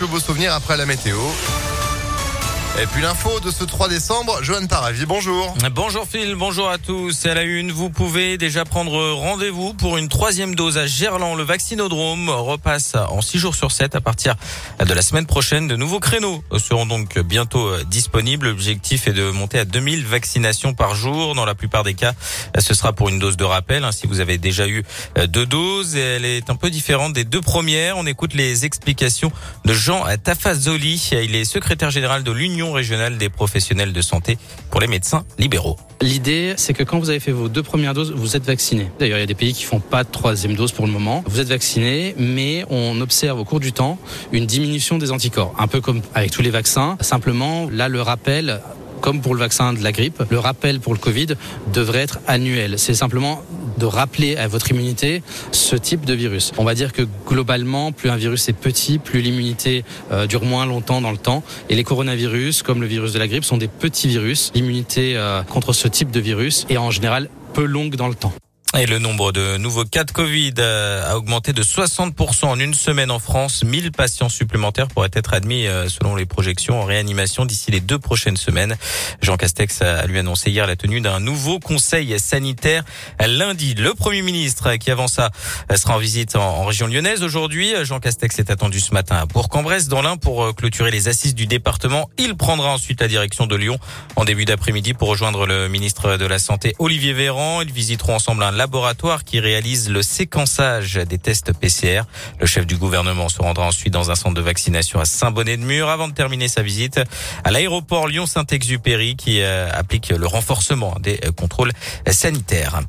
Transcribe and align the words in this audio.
Le 0.00 0.06
beau 0.06 0.20
souvenir 0.20 0.54
après 0.54 0.76
la 0.76 0.86
météo. 0.86 1.18
Et 2.80 2.86
puis 2.86 3.02
l'info 3.02 3.40
de 3.40 3.50
ce 3.50 3.64
3 3.64 3.88
décembre, 3.88 4.38
Johan 4.40 4.68
Paravi, 4.68 5.04
bonjour. 5.04 5.52
Bonjour 5.72 6.06
Phil, 6.06 6.36
bonjour 6.36 6.70
à 6.70 6.78
tous. 6.78 7.26
À 7.26 7.34
la 7.34 7.42
une, 7.42 7.72
vous 7.72 7.90
pouvez 7.90 8.38
déjà 8.38 8.64
prendre 8.64 9.14
rendez-vous 9.14 9.74
pour 9.74 9.98
une 9.98 10.08
troisième 10.08 10.54
dose 10.54 10.78
à 10.78 10.86
Gerland. 10.86 11.36
Le 11.36 11.42
vaccinodrome 11.42 12.28
repasse 12.28 12.94
en 12.94 13.20
6 13.20 13.38
jours 13.40 13.56
sur 13.56 13.72
7 13.72 13.96
à 13.96 14.00
partir 14.00 14.36
de 14.78 14.94
la 14.94 15.02
semaine 15.02 15.26
prochaine. 15.26 15.66
De 15.66 15.74
nouveaux 15.74 15.98
créneaux 15.98 16.44
seront 16.56 16.86
donc 16.86 17.18
bientôt 17.18 17.68
disponibles. 17.82 18.46
L'objectif 18.46 19.08
est 19.08 19.12
de 19.12 19.28
monter 19.32 19.58
à 19.58 19.64
2000 19.64 20.06
vaccinations 20.06 20.72
par 20.72 20.94
jour. 20.94 21.34
Dans 21.34 21.44
la 21.44 21.56
plupart 21.56 21.82
des 21.82 21.94
cas, 21.94 22.12
ce 22.60 22.74
sera 22.74 22.92
pour 22.92 23.08
une 23.08 23.18
dose 23.18 23.36
de 23.36 23.44
rappel. 23.44 23.84
Si 23.90 24.06
vous 24.06 24.20
avez 24.20 24.38
déjà 24.38 24.68
eu 24.68 24.84
deux 25.26 25.46
doses, 25.46 25.96
elle 25.96 26.24
est 26.24 26.48
un 26.48 26.54
peu 26.54 26.70
différente 26.70 27.12
des 27.12 27.24
deux 27.24 27.40
premières. 27.40 27.98
On 27.98 28.06
écoute 28.06 28.34
les 28.34 28.66
explications 28.66 29.32
de 29.64 29.72
Jean 29.72 30.04
Tafazoli. 30.22 31.10
Il 31.24 31.34
est 31.34 31.44
secrétaire 31.44 31.90
général 31.90 32.22
de 32.22 32.30
l'Union 32.30 32.67
régionale 32.72 33.18
des 33.18 33.28
professionnels 33.28 33.92
de 33.92 34.02
santé 34.02 34.38
pour 34.70 34.80
les 34.80 34.86
médecins 34.86 35.24
libéraux. 35.38 35.76
L'idée, 36.00 36.54
c'est 36.56 36.74
que 36.74 36.84
quand 36.84 36.98
vous 36.98 37.10
avez 37.10 37.20
fait 37.20 37.32
vos 37.32 37.48
deux 37.48 37.62
premières 37.62 37.94
doses, 37.94 38.12
vous 38.12 38.36
êtes 38.36 38.44
vacciné. 38.44 38.88
D'ailleurs, 39.00 39.18
il 39.18 39.22
y 39.22 39.24
a 39.24 39.26
des 39.26 39.34
pays 39.34 39.52
qui 39.52 39.64
font 39.64 39.80
pas 39.80 40.04
de 40.04 40.10
troisième 40.10 40.54
dose 40.54 40.72
pour 40.72 40.86
le 40.86 40.92
moment. 40.92 41.24
Vous 41.26 41.40
êtes 41.40 41.48
vacciné, 41.48 42.14
mais 42.16 42.64
on 42.70 43.00
observe 43.00 43.38
au 43.40 43.44
cours 43.44 43.60
du 43.60 43.72
temps 43.72 43.98
une 44.30 44.46
diminution 44.46 44.98
des 44.98 45.10
anticorps, 45.10 45.54
un 45.58 45.66
peu 45.66 45.80
comme 45.80 46.02
avec 46.14 46.30
tous 46.30 46.42
les 46.42 46.50
vaccins. 46.50 46.96
Simplement, 47.00 47.68
là, 47.70 47.88
le 47.88 48.00
rappel 48.00 48.60
comme 49.00 49.20
pour 49.20 49.34
le 49.34 49.40
vaccin 49.40 49.72
de 49.72 49.82
la 49.82 49.92
grippe, 49.92 50.22
le 50.30 50.38
rappel 50.38 50.80
pour 50.80 50.92
le 50.92 50.98
Covid 50.98 51.28
devrait 51.72 52.00
être 52.00 52.18
annuel. 52.26 52.78
C'est 52.78 52.94
simplement 52.94 53.42
de 53.78 53.86
rappeler 53.86 54.36
à 54.36 54.48
votre 54.48 54.70
immunité 54.70 55.22
ce 55.52 55.76
type 55.76 56.04
de 56.04 56.14
virus. 56.14 56.52
On 56.58 56.64
va 56.64 56.74
dire 56.74 56.92
que 56.92 57.02
globalement, 57.26 57.92
plus 57.92 58.10
un 58.10 58.16
virus 58.16 58.48
est 58.48 58.52
petit, 58.52 58.98
plus 58.98 59.20
l'immunité 59.20 59.84
euh, 60.10 60.26
dure 60.26 60.44
moins 60.44 60.66
longtemps 60.66 61.00
dans 61.00 61.12
le 61.12 61.18
temps. 61.18 61.42
Et 61.68 61.76
les 61.76 61.84
coronavirus, 61.84 62.62
comme 62.62 62.80
le 62.80 62.86
virus 62.86 63.12
de 63.12 63.18
la 63.18 63.28
grippe, 63.28 63.44
sont 63.44 63.58
des 63.58 63.68
petits 63.68 64.08
virus. 64.08 64.52
L'immunité 64.54 65.16
euh, 65.16 65.42
contre 65.42 65.72
ce 65.72 65.88
type 65.88 66.10
de 66.10 66.20
virus 66.20 66.66
est 66.68 66.76
en 66.76 66.90
général 66.90 67.28
peu 67.54 67.64
longue 67.64 67.96
dans 67.96 68.08
le 68.08 68.14
temps. 68.14 68.32
Et 68.76 68.84
le 68.84 68.98
nombre 68.98 69.32
de 69.32 69.56
nouveaux 69.56 69.86
cas 69.86 70.04
de 70.04 70.10
Covid 70.10 70.52
euh, 70.58 71.10
a 71.10 71.16
augmenté 71.16 71.54
de 71.54 71.62
60% 71.62 72.44
en 72.44 72.60
une 72.60 72.74
semaine 72.74 73.10
en 73.10 73.18
France. 73.18 73.64
1000 73.64 73.92
patients 73.92 74.28
supplémentaires 74.28 74.88
pourraient 74.88 75.08
être 75.14 75.32
admis, 75.32 75.66
euh, 75.66 75.88
selon 75.88 76.14
les 76.14 76.26
projections, 76.26 76.82
en 76.82 76.84
réanimation 76.84 77.46
d'ici 77.46 77.70
les 77.70 77.80
deux 77.80 77.98
prochaines 77.98 78.36
semaines. 78.36 78.76
Jean 79.22 79.38
Castex 79.38 79.80
a 79.80 80.06
lui 80.06 80.18
annoncé 80.18 80.50
hier 80.50 80.66
la 80.66 80.76
tenue 80.76 81.00
d'un 81.00 81.18
nouveau 81.18 81.58
conseil 81.58 82.20
sanitaire 82.20 82.84
lundi. 83.26 83.72
Le 83.72 83.94
Premier 83.94 84.20
ministre 84.20 84.74
qui 84.76 84.90
avant 84.90 85.08
ça 85.08 85.30
sera 85.74 85.96
en 85.96 85.98
visite 85.98 86.36
en, 86.36 86.66
région 86.66 86.88
lyonnaise 86.88 87.22
aujourd'hui. 87.22 87.72
Jean 87.84 88.00
Castex 88.00 88.38
est 88.38 88.50
attendu 88.50 88.80
ce 88.80 88.92
matin 88.92 89.16
à 89.16 89.24
Bourg-en-Bresse 89.24 89.88
dans 89.88 90.02
l'Ain 90.02 90.18
pour 90.18 90.44
euh, 90.44 90.52
clôturer 90.52 90.90
les 90.90 91.08
assises 91.08 91.34
du 91.34 91.46
département. 91.46 92.10
Il 92.18 92.36
prendra 92.36 92.68
ensuite 92.74 93.00
la 93.00 93.08
direction 93.08 93.46
de 93.46 93.56
Lyon 93.56 93.78
en 94.16 94.26
début 94.26 94.44
d'après-midi 94.44 94.92
pour 94.92 95.08
rejoindre 95.08 95.46
le 95.46 95.68
ministre 95.68 96.18
de 96.18 96.26
la 96.26 96.38
Santé 96.38 96.74
Olivier 96.78 97.14
Véran. 97.14 97.62
Ils 97.62 97.72
visiteront 97.72 98.16
ensemble 98.16 98.42
un 98.42 98.57
laboratoire 98.58 99.22
qui 99.24 99.38
réalise 99.38 99.88
le 99.88 100.02
séquençage 100.02 100.94
des 100.94 101.16
tests 101.16 101.52
PCR. 101.52 102.02
Le 102.40 102.46
chef 102.46 102.66
du 102.66 102.76
gouvernement 102.76 103.28
se 103.28 103.40
rendra 103.40 103.66
ensuite 103.66 103.92
dans 103.92 104.10
un 104.10 104.16
centre 104.16 104.34
de 104.34 104.40
vaccination 104.40 104.98
à 104.98 105.04
Saint-Bonnet-de-Mur 105.04 105.88
avant 105.88 106.08
de 106.08 106.12
terminer 106.12 106.48
sa 106.48 106.62
visite 106.62 107.00
à 107.44 107.50
l'aéroport 107.52 108.08
Lyon-Saint-Exupéry 108.08 109.14
qui 109.14 109.40
euh, 109.40 109.70
applique 109.72 110.08
le 110.08 110.26
renforcement 110.26 110.96
des 110.98 111.20
euh, 111.24 111.30
contrôles 111.30 111.72
sanitaires. 112.10 112.80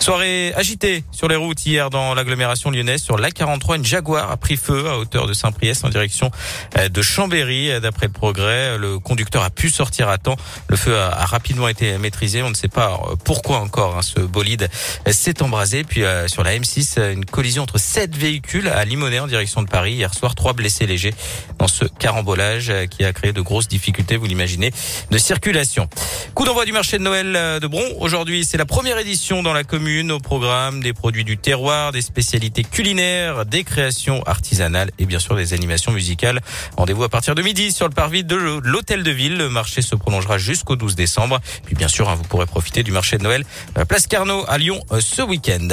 Soirée 0.00 0.52
agitée 0.54 1.02
sur 1.10 1.28
les 1.28 1.34
routes 1.34 1.66
hier 1.66 1.90
dans 1.90 2.14
l'agglomération 2.14 2.70
lyonnaise 2.70 3.02
sur 3.02 3.16
l'A43. 3.16 3.76
Une 3.76 3.84
Jaguar 3.84 4.30
a 4.30 4.36
pris 4.36 4.56
feu 4.56 4.88
à 4.88 4.96
hauteur 4.96 5.26
de 5.26 5.32
Saint-Priest 5.32 5.84
en 5.84 5.88
direction 5.88 6.30
euh, 6.78 6.88
de 6.88 7.02
Chambéry. 7.02 7.80
D'après 7.80 8.06
le 8.06 8.12
progrès, 8.12 8.78
le 8.78 9.00
conducteur 9.00 9.42
a 9.42 9.50
pu 9.50 9.68
sortir 9.70 10.08
à 10.08 10.16
temps. 10.16 10.36
Le 10.68 10.76
feu 10.76 10.96
a, 10.96 11.24
rapidement 11.26 11.68
été 11.68 11.98
maîtrisé. 11.98 12.42
On 12.42 12.50
ne 12.50 12.54
sait 12.54 12.68
pas 12.68 13.00
euh, 13.10 13.16
pourquoi 13.24 13.58
encore 13.58 13.98
hein, 13.98 14.02
ce 14.02 14.20
bolide 14.20 14.70
s'est 15.10 15.42
embrasé. 15.42 15.82
Puis 15.82 16.04
euh, 16.04 16.28
sur 16.28 16.44
la 16.44 16.56
M6, 16.56 17.12
une 17.12 17.24
collision 17.24 17.64
entre 17.64 17.78
sept 17.78 18.16
véhicules 18.16 18.68
à 18.68 18.84
Limonest 18.84 19.22
en 19.22 19.26
direction 19.26 19.62
de 19.62 19.68
Paris. 19.68 19.94
Hier 19.94 20.14
soir, 20.14 20.36
trois 20.36 20.52
blessés 20.52 20.86
légers 20.86 21.14
dans 21.58 21.68
ce 21.68 21.84
carambolage 21.84 22.72
qui 22.90 23.04
a 23.04 23.12
créé 23.12 23.32
de 23.32 23.40
grosses 23.40 23.68
difficultés, 23.68 24.16
vous 24.16 24.26
l'imaginez, 24.26 24.70
de 25.10 25.18
circulation. 25.18 25.88
Coup 26.34 26.44
d'envoi 26.44 26.64
du 26.64 26.72
marché 26.72 26.98
de 26.98 27.02
Noël 27.02 27.60
de 27.60 27.66
Bron. 27.66 27.84
Aujourd'hui, 27.98 28.44
c'est 28.44 28.58
la 28.58 28.66
première 28.66 28.98
édition 28.98 29.42
dans 29.42 29.52
la 29.52 29.64
commune 29.64 29.87
au 29.88 30.20
programme 30.20 30.82
des 30.82 30.92
produits 30.92 31.24
du 31.24 31.38
terroir, 31.38 31.92
des 31.92 32.02
spécialités 32.02 32.62
culinaires, 32.62 33.46
des 33.46 33.64
créations 33.64 34.22
artisanales 34.26 34.90
et 34.98 35.06
bien 35.06 35.18
sûr 35.18 35.34
des 35.34 35.54
animations 35.54 35.92
musicales. 35.92 36.40
Rendez-vous 36.76 37.04
à 37.04 37.08
partir 37.08 37.34
de 37.34 37.40
midi 37.40 37.72
sur 37.72 37.88
le 37.88 37.94
parvis 37.94 38.22
de 38.22 38.36
l'hôtel 38.62 39.02
de 39.02 39.10
ville. 39.10 39.38
Le 39.38 39.48
marché 39.48 39.80
se 39.80 39.94
prolongera 39.94 40.36
jusqu'au 40.36 40.76
12 40.76 40.94
décembre. 40.94 41.40
Puis 41.64 41.74
bien 41.74 41.88
sûr, 41.88 42.10
hein, 42.10 42.14
vous 42.16 42.22
pourrez 42.24 42.44
profiter 42.44 42.82
du 42.82 42.92
marché 42.92 43.16
de 43.16 43.22
Noël 43.22 43.44
Place 43.88 44.06
Carnot 44.06 44.44
à 44.46 44.58
Lyon 44.58 44.78
euh, 44.92 45.00
ce 45.00 45.22
week-end. 45.22 45.68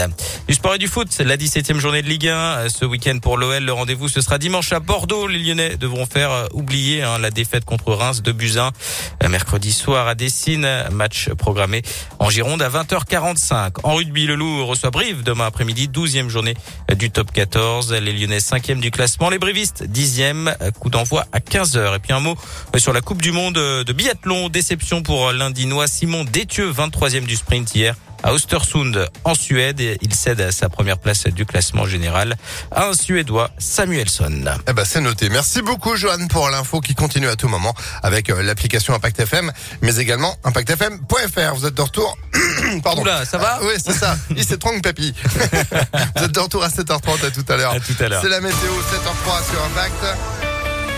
Du 0.48 0.54
sport 0.54 0.76
et 0.76 0.78
du 0.78 0.88
foot, 0.88 1.10
la 1.20 1.36
17e 1.36 1.78
journée 1.78 2.02
de 2.02 2.08
Ligue 2.08 2.30
1. 2.30 2.34
Euh, 2.34 2.70
ce 2.70 2.86
week-end 2.86 3.20
pour 3.22 3.38
l'OL, 3.38 3.64
le 3.64 3.74
rendez-vous 3.74 4.08
ce 4.08 4.22
sera 4.22 4.38
dimanche 4.38 4.72
à 4.72 4.80
Bordeaux. 4.80 5.28
Les 5.28 5.40
Lyonnais 5.40 5.76
devront 5.76 6.06
faire 6.06 6.32
euh, 6.32 6.48
oublier 6.54 7.04
hein, 7.04 7.20
la 7.20 7.32
défaite 7.32 7.66
contre 7.66 7.92
Reims 7.92 8.22
de 8.22 8.32
Buzyn. 8.32 8.72
Mercredi 9.30 9.74
soir 9.74 10.08
à 10.08 10.16
Dessine, 10.16 10.86
match 10.92 11.30
programmé 11.32 11.82
en 12.20 12.30
Gironde 12.30 12.62
à 12.62 12.70
20h45. 12.70 13.80
En 13.84 13.96
rugby, 14.06 14.28
le 14.28 14.36
Loup 14.36 14.66
reçoit 14.66 14.92
Brive 14.92 15.24
demain 15.24 15.48
après-midi, 15.48 15.90
12e 15.92 16.30
journée 16.30 16.54
du 16.96 17.10
top 17.10 17.32
14. 17.32 17.92
Les 17.94 18.14
Lyonnais 18.14 18.38
5e 18.38 18.80
du 18.80 18.92
classement, 18.92 19.30
les 19.30 19.40
Brivistes 19.40 19.84
10e, 19.88 20.72
coup 20.80 20.90
d'envoi 20.90 21.26
à 21.32 21.40
15h. 21.40 21.96
Et 21.96 22.00
puis 22.00 22.14
un 22.14 22.20
mot 22.20 22.36
sur 22.78 22.94
la 22.94 23.02
Coupe 23.02 23.22
du 23.22 23.32
Monde 23.32 23.56
de 23.56 23.94
biathlon, 23.94 24.50
déception 24.50 25.02
pour 25.02 25.32
l'Indinois 25.32 25.88
Simon 25.88 26.24
Détieux, 26.24 26.72
23e 26.72 27.26
du 27.26 27.36
sprint 27.36 27.74
hier 27.74 27.96
à 28.26 28.34
Östersund 28.34 29.08
en 29.24 29.36
Suède. 29.36 29.80
Il 30.02 30.14
cède 30.14 30.52
sa 30.52 30.68
première 30.68 30.98
place 30.98 31.28
du 31.28 31.46
classement 31.46 31.86
général 31.86 32.36
à 32.72 32.88
un 32.88 32.94
Suédois, 32.94 33.52
Samuelsson. 33.60 34.46
Eh 34.68 34.74
ben, 34.74 34.84
c'est 34.84 35.00
noté. 35.00 35.30
Merci 35.30 35.62
beaucoup, 35.62 35.96
Johan, 35.96 36.28
pour 36.28 36.50
l'info 36.50 36.82
qui 36.82 36.96
continue 36.96 37.28
à 37.28 37.36
tout 37.36 37.48
moment 37.48 37.74
avec 38.02 38.30
euh, 38.30 38.42
l'application 38.42 38.96
Impact 38.96 39.20
FM, 39.20 39.52
mais 39.82 39.98
également 39.98 40.36
impactfm.fr. 40.44 41.56
Vous 41.56 41.66
êtes 41.68 41.76
de 41.76 41.82
retour. 41.82 42.18
Pardon. 42.84 43.04
Oula, 43.04 43.26
ça 43.26 43.38
va? 43.38 43.60
Ah, 43.62 43.64
oui, 43.64 43.74
c'est 43.78 43.94
ça. 43.94 44.18
Il 44.36 44.44
s'est 44.44 44.58
trompé, 44.58 44.82
papy. 44.82 45.14
Vous 46.18 46.24
êtes 46.24 46.32
de 46.32 46.40
retour 46.40 46.64
à 46.64 46.70
7h30 46.70 47.28
à 47.28 47.32
tout 47.32 47.46
à 47.48 47.58
l'heure. 47.58 47.72
À 47.74 47.80
tout 47.80 47.96
à 48.00 48.10
l'heure. 48.10 48.22
C'est 48.24 48.30
la 48.30 48.42
météo 48.42 48.56
7h03 48.58 49.52
sur 49.52 49.64
Impact. 49.66 50.45